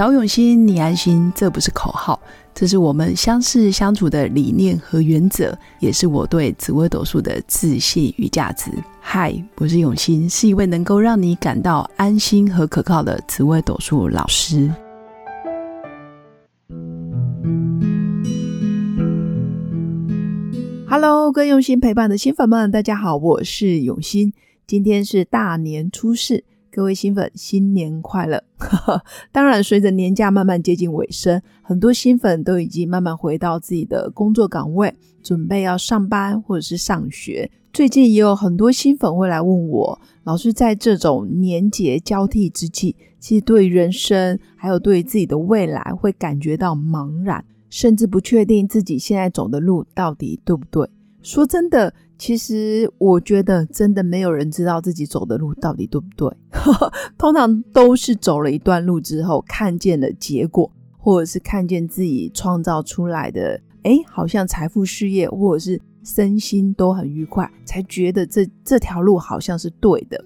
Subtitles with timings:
[0.00, 2.18] 找永新，你安心，这不是口号，
[2.54, 8.70] 这是我们相识相处的理念和原则，也是我对紫微斗数的自信与价值。
[8.98, 14.72] 嗨，我是永新，是一位能够让你感到安心和可靠的紫微斗数老师。
[20.88, 24.32] Hello，各位用心陪伴的新粉们，大家好，我是永新，
[24.66, 26.44] 今天是大年初四。
[26.72, 28.40] 各位新粉，新年快乐！
[29.32, 37.50] 当然，随着年假慢慢接近尾声，很多新粉都已经慢慢回到自己的工作岗位，准备要上班或者是上学。
[37.72, 50.88] 最近也有很多新粉会来问我，老师在这种年节交替之际，其实对人生还有对自己的未来会感觉到茫然，甚至不确定自己现在走的路到底对不对。
[51.22, 51.92] 说真的。
[52.18, 56.30] 其实我觉得，真的没有人知道自己走的路到底对不对。
[57.16, 70.22] 通常都是走了一段路之后，看见了结果，或者是看见自己创造出来的，哎，好像财富、事业，或者是身心都很愉快，才觉得这这条路好像是对的。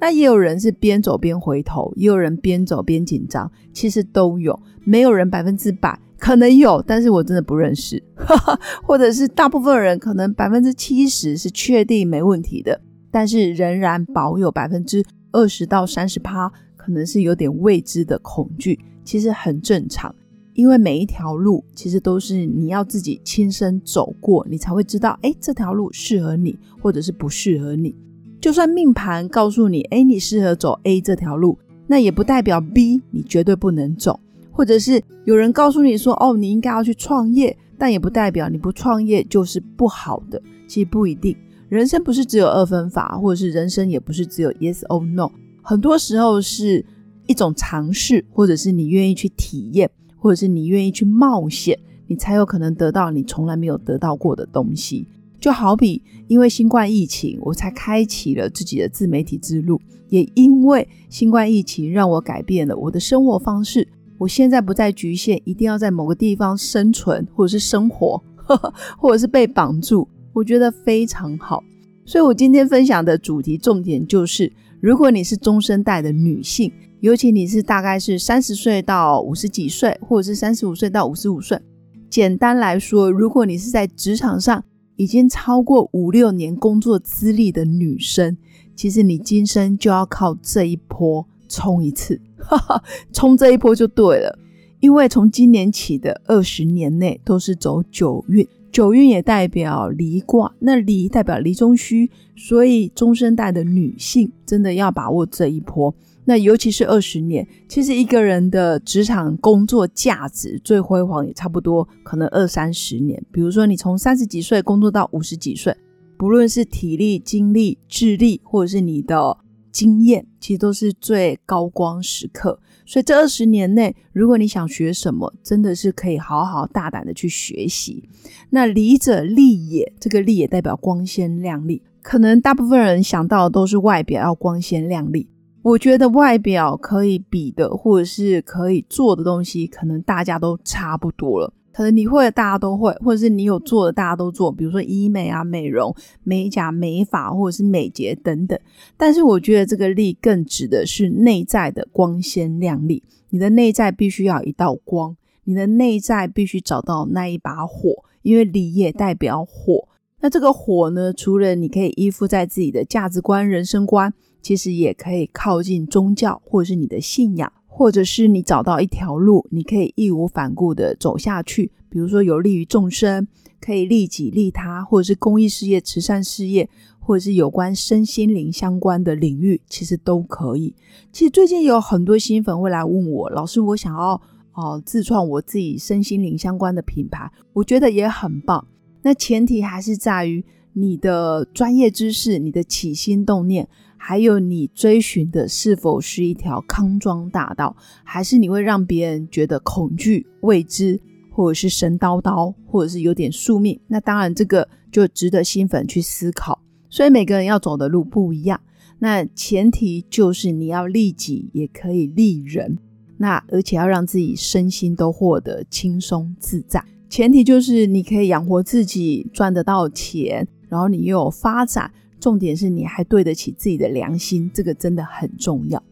[0.00, 5.96] 那也有人是边走边回头，也有人边走边紧张，其实都有，没有人百分之百。
[6.18, 8.02] 可能有，但是我真的不认识，
[8.82, 20.14] 或者是大部分人可能百分之七十是确定没问题的，但是仍然保有百分之二十到三十趴，可能是有点未知的恐惧，其实很正常，
[20.54, 27.94] 因为每一条路其实都是你要自己亲身走过，你才会知道，哎，这条路适合你，或者是不适合你。
[28.40, 34.20] 就算命盘告诉你，哎，你适合走 A 这条路，那也不代表 B 你绝对不能走。
[34.56, 40.42] 或者是有人告诉你说，哦，你应该要去创业，但也不代表你不创业就是不好的。
[40.66, 41.36] 其实不一定，
[41.68, 45.30] 人生不是只有二分法，或者是人生也不是只有 yes or no。
[45.60, 46.82] 很多时候是
[47.26, 55.06] 一种尝试，或者是你愿意去体验，或者是你愿意去冒险，你才有可能得到你从来没有得到过的东西。
[55.38, 59.78] 就好比因为新冠疫情，我才开启了自己的自媒体之路，
[60.08, 63.86] 也因为新冠疫情让我改变了我的生活方式。
[64.18, 71.62] 我现在不再局限，一定要在某个地方生存，或者是生活，呵 呵或者是被绑住，我觉得非常好。
[72.04, 81.60] 所以我今天分享的主题重点就是：如果你是中生代的女性，尤其你是大概是三十岁到五十几岁，或者是三十五岁到五十五岁，
[82.08, 84.64] 简单来说，如果你是在职场上
[84.96, 88.36] 已经超过五六年工作资历的女生，
[88.74, 91.26] 其实你今生就要靠这一波。
[91.48, 94.38] 冲一次，哈 哈冲这一波就对了。
[94.80, 105.92] 因为从今年起的二十年内都是走九运，九运也代表离卦，那离代表离中虚，所以中生代的女性真的要把握这一波。
[106.26, 113.20] 那尤其是二十年，其实一个人的职场工作价值最辉煌也差不多，可能二三十年。
[113.32, 115.74] 比如说你从三十几岁工作到五十几岁，
[116.18, 119.38] 不论是体力、精力、智力，或者是你的。
[119.76, 128.08] 经验其实都是最高光时刻，所以这二十年内，如果你想学什么，真的是可以好好大胆的去学习。
[128.48, 131.82] 那离者立也，这个立也代表光鲜亮丽。
[132.00, 135.28] 可能大部分人想到的都是外表要光鲜亮丽，
[135.60, 141.52] 我觉得外表可以比的，或者是可以做的东西，可能大家都差不多了。
[141.76, 145.94] 可能你会的大家都会，或者是你有做的大家都做，比如说医美啊、美容、
[146.24, 148.58] 美甲、美发或者是美睫等等。
[148.96, 153.02] 但是我觉得这个力更指的是内在的光鲜亮丽。
[153.28, 159.86] 你的内在必须要一道光，你的内在必须找到那一把火，因为理也代表火。
[160.20, 167.52] 那这个火呢，除了你可以依附在自己的价值观、人生观，其实也可以靠近宗教或者是你的信仰。
[167.78, 173.28] 或者是你找到一条路，你可以义无反顾的走下去，比如说有利于众生，
[173.60, 176.66] 可以利己利他，或者是公益事业、慈善事业，
[176.98, 180.74] 或者是有关身心灵相关的领域，其实都可以。
[181.12, 184.18] 其实最近有很多新粉会来问我，老师，我想要
[184.54, 188.66] 哦自创我自己身心灵相关的品牌，我觉得也很棒。
[189.02, 190.42] 那前提还是在于
[190.72, 193.68] 你的专业知识，你的起心动念。
[193.96, 201.00] 还有你追寻的是否是一条康庄大道，还是你会让别人觉得恐惧、未知，
[201.30, 203.80] 或者是神叨叨，或者是有点宿命？
[203.88, 206.60] 那当然，这个就值得新粉去思考。
[206.88, 208.60] 所以每个人要走的路不一样，
[209.00, 212.78] 那前提就是你要利己，也可以利人。
[213.18, 216.84] 那而且要让自己身心都获得轻松自在。
[217.08, 221.90] 前提就是你可以养活自己，赚得到钱，然后你又有发展。
[222.20, 225.82] 重点是你还对得起自己的良心，这个真的很重要。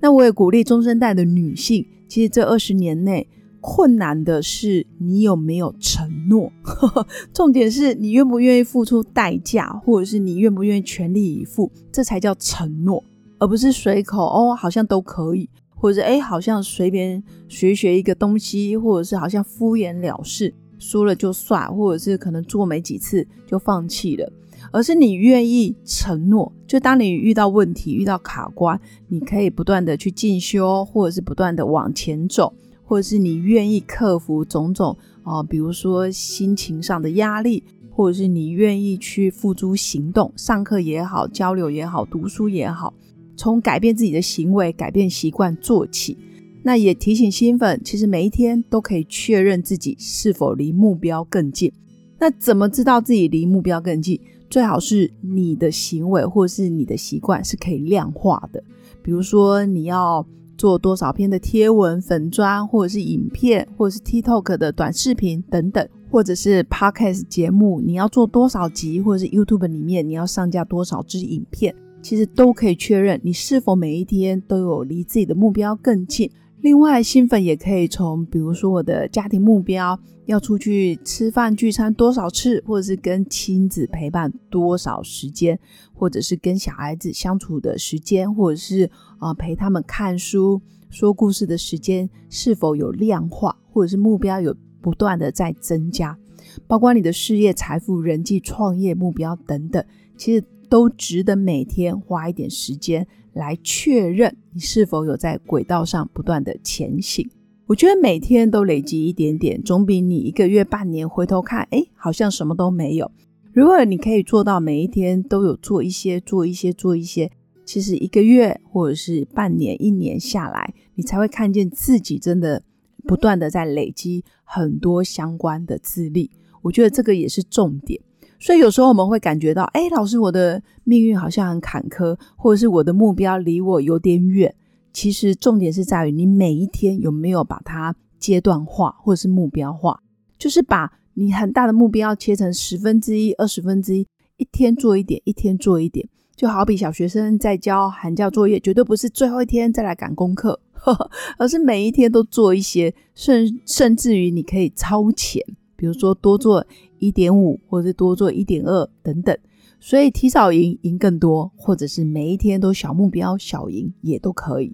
[0.00, 3.28] 那我也鼓励中生代的女性，其实这二十年内，
[3.60, 6.50] 困难的是你有没有承诺。
[7.34, 13.04] 重点是你愿不愿意付出代价，或者是你愿不愿意全力以赴，这才叫承诺，
[13.38, 24.32] 而不是随口哦，好像都可以，或者哎，好像随便学学一个东西，或者是好像敷衍了事，说了就算，或者是可能做没几次就放弃了。
[24.72, 32.52] 而是你愿意承诺，就当你遇到问题、遇到卡关，你可以不断的去进修，或者是不断的往前走，
[32.84, 42.94] 或者是你愿意克服种种啊，比如说心情上的压力，或者是你愿意去付诸行动，上课也好，交流也好，读书也好，
[43.36, 46.16] 从改变自己的行为、改变习惯做起。
[46.62, 51.72] 那也提醒新粉，其实每一天都可以确认自己是否离目标更近。
[52.18, 54.20] 那怎么知道自己离目标更近？
[54.50, 58.62] 最好是你的行为或是你的习惯是可以量化的，
[59.00, 60.26] 比如说你要
[60.58, 76.28] 做多少篇的贴文、粉砖，或者是影片，或者是 TikTok 的短视频等等，或者是 Podcast 节目，你要做多少集，或者是 YouTube 里面你要上架多少支影片，其实都可以确认你是否每一天都有离自己的目标更近。
[76.62, 85.58] 另外，新粉也可以从，比如说我的家庭目标，要出去吃饭聚餐多少次，或者是跟亲子陪伴多少时间，
[85.94, 90.60] 或者是跟小孩子相处的时间，或者是啊陪他们看书、
[90.90, 96.18] 说故事的时间，是否有量化，或者是目标有不断的在增加，
[96.66, 99.82] 包括你的事业、财富、人际、创业目标等等，
[100.18, 103.06] 其实都值得每天花一点时间。
[103.32, 107.30] 来确认你是否有在轨道上不断的前行。
[107.66, 113.08] 我觉得每天都累积一点点，总比你一个月、半年回头看，哎，好像什么都没有。
[113.52, 117.30] 如果你可以做到每一天都有做一些、做一些、做一些，
[117.64, 122.64] 其实一个月或者是半年、一年下来，你才会看见自己真的
[123.04, 126.32] 不断的在累积很多相关的资历。
[126.62, 128.00] 我觉得这个也是重点。
[128.40, 134.52] 所以有时候我们会感觉到，哎，老师，我的命运好像很坎坷，或者是我的目标离我有点远。
[134.92, 140.00] 其实重点是在于你每一天有没有把它阶段化，或者是目标化，
[140.38, 144.06] 就是把你很大的目标切成十分之一、二十分之一，
[144.38, 146.08] 一天做一点，一天做一点。
[146.34, 150.58] 就好比小学生在交寒假作业，绝对不是最后一天再来赶功课，
[151.36, 155.44] 而是每一天都做一些，甚甚至于你可以超前，
[155.76, 156.66] 比如说多做。
[157.00, 159.36] 一点五，或者是多做一点二等等，
[159.80, 164.72] 所以提早赢赢更多，或者是每一天都小目标小赢也都可以。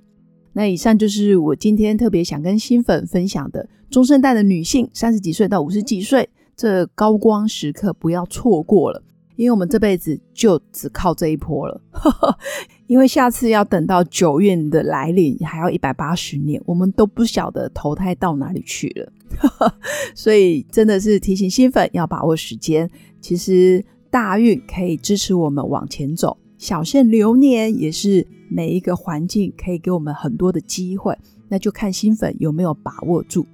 [0.53, 9.03] 那以上就是我今天特别想跟新粉分享的中生代的女性，三十几岁到五十几岁这高光时刻不要错过了，
[9.37, 11.81] 因为我们这辈子就只靠这一波了。
[12.87, 19.13] 因为下次要等到九月的来临，还要一百八十年，我们都不晓得投胎到哪里去了。
[20.15, 22.89] 所以真的是提醒新粉要把握时间。
[23.21, 31.17] 其实大运可以支持我们往前走，小限流年也是每一个环境可以给我们很多的机会，
[31.49, 33.45] 那就看新粉有没有把握住。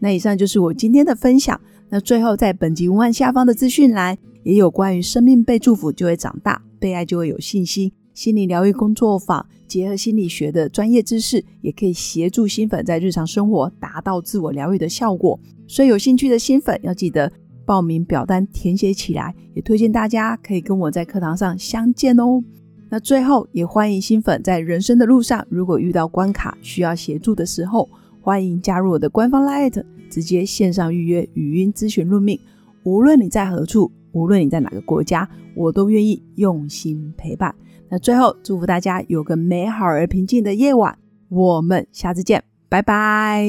[0.00, 1.60] 那以上就是我今天的分享。
[1.88, 7.92] 那最后在本集文案下方的资讯栏也有关于生命被祝福就会长大，被爱就会有信心。
[8.20, 15.40] 心理疗愈工作坊结合心理学的专业知识，也可以协助新粉在日常生活达到自我疗愈的效果。
[15.66, 17.32] 所以有兴趣的新粉要记得
[17.64, 22.44] 报名表单填写起来，也推荐大家可以跟我在课堂上相见哦。
[22.90, 27.88] 那最后也欢迎新粉在人生的路上，如果遇到关卡需要协助的时候，
[28.20, 32.38] 欢迎加入我的官方 Light，直接线上预约语音咨询论命。
[32.82, 37.54] 无论你在何处，无论你在哪个国家，我都愿意用心陪伴。
[37.92, 40.96] 那最后，祝福大家有个美好而平静的夜晚。
[41.28, 43.44] 我们下次见，拜拜。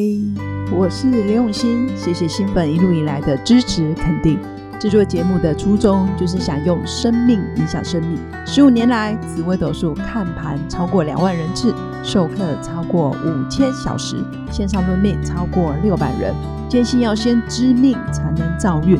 [0.75, 4.39] 我是刘永新，谢谢新粉一路以来的支持肯定。
[4.79, 8.17] 制作节目的初衷就是想用生命影响生命。
[8.43, 11.71] 十五年来，紫微斗数看盘超过两万人次，
[12.03, 16.33] 授课超过五千小时，线上论命超过六百人。
[16.67, 18.99] 坚信要先知命才能造运。